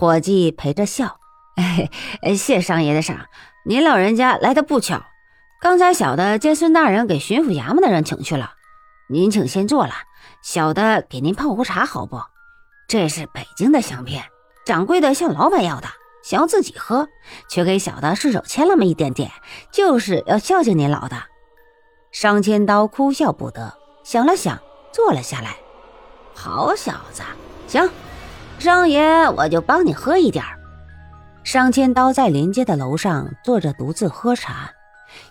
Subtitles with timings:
[0.00, 1.18] 伙计陪着笑
[2.34, 3.26] ：“谢上爷的赏，
[3.66, 5.02] 您老人家来的不巧。
[5.60, 8.52] 刚才小的见孙大人给巡抚衙门的人请去了，
[9.10, 9.92] 您请先坐了，
[10.42, 12.18] 小的给您泡壶茶好不？
[12.88, 14.24] 这是北京的香片，
[14.64, 15.88] 掌柜的向老板要的，
[16.24, 17.06] 想要自己喝，
[17.50, 19.30] 却给小的顺手牵了那么一点点，
[19.70, 21.24] 就是要孝敬您老的。”
[22.10, 24.58] 商千刀哭笑不得，想了想，
[24.94, 25.56] 坐了下来。
[26.34, 27.22] 好小子，
[27.68, 27.86] 行，
[28.60, 30.58] 商爷我就帮你喝一点儿。
[31.42, 34.70] 商千刀在临街的楼上坐着，独自喝茶，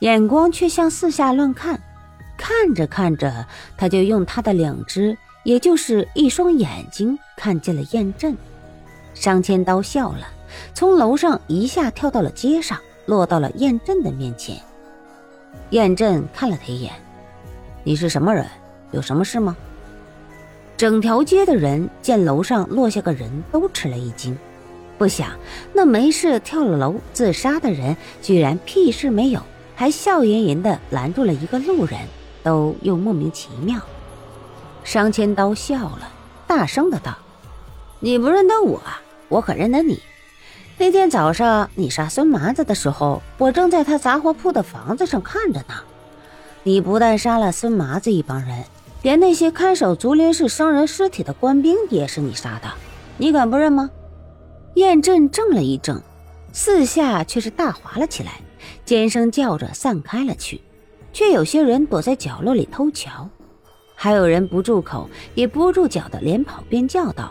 [0.00, 1.80] 眼光却向四下乱看。
[2.36, 3.46] 看着看着，
[3.78, 8.36] 他就用他的两只，也就是一双眼睛，看见了燕震。
[9.14, 10.26] 商千刀笑了，
[10.74, 14.54] 从楼上一下跳到了街上，落到了燕震的面前。
[15.70, 16.92] 燕震看了他一眼
[17.84, 18.46] ：“你是什么人？
[18.90, 19.56] 有什么事吗？”
[20.76, 24.36] 整条街的人见楼上落下个人都吃了一惊，
[24.98, 25.30] 不想
[25.72, 29.40] 那没事跳了楼自杀的人居然屁事没有，
[29.76, 32.00] 还笑吟吟地拦住了一个路人，
[32.42, 33.80] 都又莫名其妙。
[34.82, 36.08] 商千刀笑了，
[36.46, 37.16] 大声的道
[38.00, 38.82] ：“你不认得我，
[39.28, 40.02] 我可认得你。
[40.76, 45.74] 那天早上你杀孙麻子的时候，我正在他杂货铺的房子上看着呢。
[46.64, 48.64] 你不但杀了孙麻子一帮人。”
[49.04, 52.72] 连那些看守竹林市商人尸体的官兵也是你杀的，
[53.18, 53.90] 你敢不认吗？
[54.76, 56.00] 燕震怔了一怔，
[56.54, 58.40] 四下却是大哗了起来，
[58.86, 60.62] 尖声叫着散开了去，
[61.12, 63.28] 却有些人躲在角落里偷瞧，
[63.94, 67.30] 还有人不住口也不住脚的连跑边叫道：“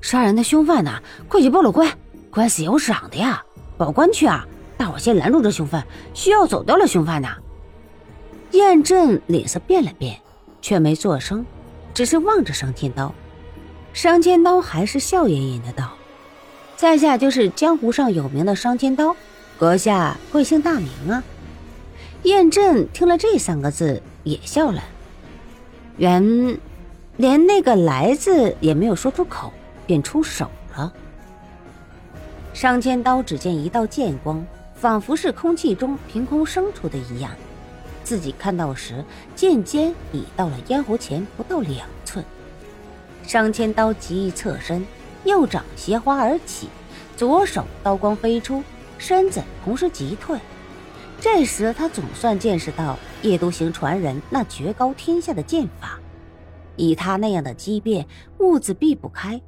[0.00, 1.02] 杀人的凶犯呐？
[1.28, 1.86] 快去报了官，
[2.30, 3.44] 官司有赏的呀！
[3.76, 4.48] 报官去啊！
[4.78, 7.36] 大伙先拦住这凶犯，需要走掉了凶犯呐。”
[8.52, 10.18] 燕震脸色变了变。
[10.60, 11.44] 却没作声，
[11.94, 13.14] 只是望着商天刀。
[13.92, 15.94] 商天刀还是笑吟吟的道
[16.76, 19.16] ：“在下就是江湖上有名的商天刀，
[19.58, 21.22] 阁下贵姓大名啊？”
[22.24, 24.82] 燕震听了这三个字也笑了，
[25.96, 26.58] 原
[27.16, 29.52] 连那个“来”字也没有说出口，
[29.86, 30.92] 便出手了。
[32.52, 34.44] 商千刀只见一道剑光，
[34.74, 37.30] 仿佛是空气中凭空生出的一样。
[38.08, 39.04] 自己看到时，
[39.36, 42.24] 剑尖已到了咽喉前不到两寸。
[43.22, 44.82] 商千刀急一侧身，
[45.24, 46.70] 右掌斜滑而起，
[47.18, 48.64] 左手刀光飞出，
[48.96, 50.38] 身子同时急退。
[51.20, 56.00] 这时他总算见识到夜都行传人那绝高天下的剑法，
[56.76, 58.06] 以他那样的机变，
[58.38, 59.38] 兀自避不开。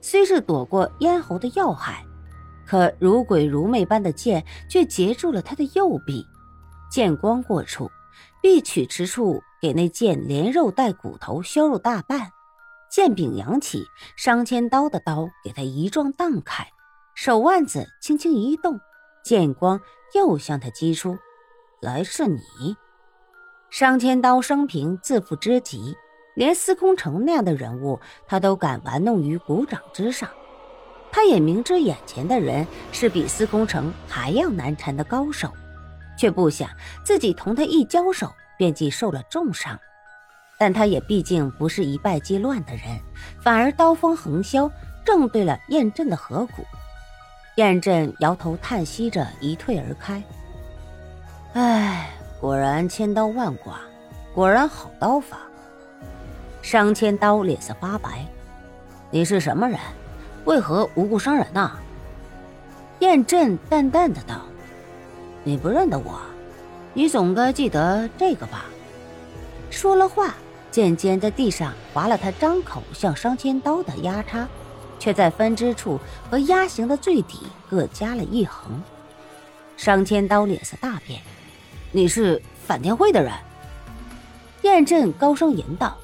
[0.00, 2.02] 虽是躲过咽喉的要害，
[2.66, 6.24] 可如鬼如魅般的剑却截住了他的右臂，
[6.90, 7.90] 剑光过处。
[8.46, 12.30] 臂取之处，给那剑连肉带骨头削入大半。
[12.88, 16.64] 剑柄扬起，商千刀的刀给他一撞荡开，
[17.16, 18.78] 手腕子轻轻一动，
[19.24, 19.80] 剑光
[20.14, 21.18] 又向他击出。
[21.82, 22.40] 来是你，
[23.68, 25.96] 商千刀生平自负之极，
[26.36, 30.30] 连司空城那样的人物，他都敢玩弄于股掌之上。
[31.10, 35.50] 他也明知眼前的人是比司空城还要难缠的高手。
[36.16, 36.68] 却不想
[37.04, 39.78] 自己同他一交手，便即受了重伤。
[40.58, 42.98] 但他也毕竟不是一败即乱的人，
[43.42, 44.70] 反而刀锋横削，
[45.04, 46.64] 正对了燕震的颌骨。
[47.56, 50.22] 燕震摇头叹息着，一退而开。
[51.52, 52.10] 唉，
[52.40, 53.74] 果然千刀万剐，
[54.34, 55.38] 果然好刀法。
[56.62, 58.26] 商千刀脸色发白
[59.12, 59.78] ：“你是什么人？
[60.46, 61.70] 为何无故伤人呢？”
[63.00, 64.45] 燕震淡淡的道。
[65.46, 66.20] 你不认得我，
[66.92, 68.64] 你总该记得这个吧？
[69.70, 70.34] 说了话，
[70.72, 74.48] 剑尖在地上划了他张口向商千刀的压叉，
[74.98, 78.82] 却在分支处和压形的最底各加了一横。
[79.76, 81.20] 商千刀脸色大变
[81.92, 83.32] ：“你是反天会的人？”
[84.62, 85.96] 燕震高声吟道：“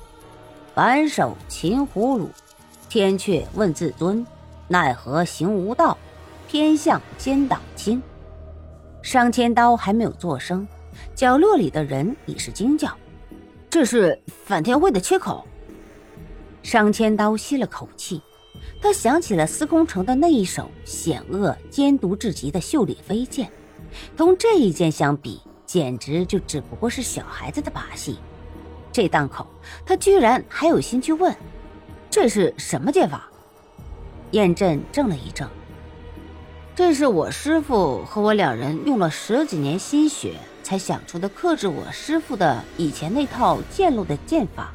[0.72, 2.28] 反手擒虎虏，
[2.88, 4.24] 天阙问自尊，
[4.68, 5.98] 奈何行无道，
[6.46, 8.00] 偏向奸党亲。”
[9.02, 10.66] 商千刀还没有作声，
[11.14, 12.96] 角落里的人已是惊叫
[13.68, 15.44] ：“这是反天会的切口。”
[16.62, 18.22] 商千刀吸了口气，
[18.80, 23.50] 他想起了司空城的那一手险恶、奸毒至极的绣里飞剑，
[24.16, 28.18] 同这一剑相比，简直就只不过是小孩子的把戏。
[28.92, 29.44] 这档口，
[29.84, 31.34] 他居然还有心去问
[32.08, 33.28] ：“这是什么剑法？”
[34.30, 35.50] 燕震怔了一怔。
[36.74, 44.72] 这是我师傅和我两人用了十几年心血才想出的克制我师傅的以前那套剑路的剑法。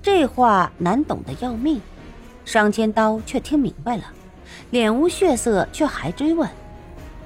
[0.00, 1.80] 这话难懂的要命，
[2.44, 4.04] 商千刀却听明白了，
[4.70, 6.48] 脸无血色，却还追问：“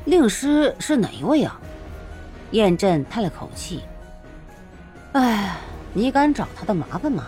[0.07, 1.61] 令师是哪一位啊？”
[2.53, 3.83] 燕震叹了口气
[5.13, 5.55] ：“哎，
[5.93, 7.27] 你敢找他的麻烦吗？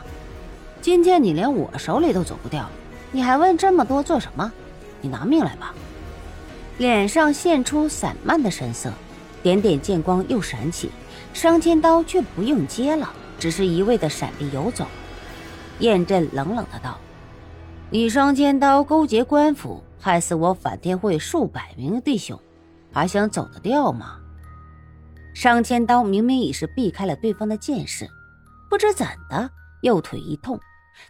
[0.81, 2.67] 今天你连我手里都走不掉，
[3.11, 4.50] 你还问这么多做什么？
[5.02, 5.75] 你拿命来吧！”
[6.82, 8.93] 脸上现出散漫的神色，
[9.40, 10.90] 点点剑光又闪起，
[11.32, 13.08] 商千刀却不用接了，
[13.38, 14.84] 只是一味的闪避游走。
[15.79, 16.99] 燕震冷冷的道
[17.88, 22.37] ：“你商千刀勾结官府，害死我反天会数百名弟兄，
[22.93, 24.19] 还想走得掉吗？”
[25.37, 28.11] 商千刀明明已是避开了对方的剑势，
[28.69, 29.49] 不知怎的
[29.82, 30.58] 右腿一痛，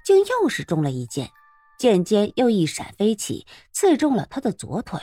[0.04, 1.30] 竟又是中了一剑，
[1.78, 5.00] 剑尖又一闪飞起，刺中了他的左腿。